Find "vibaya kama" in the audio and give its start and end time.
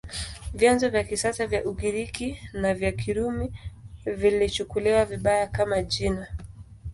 5.05-5.83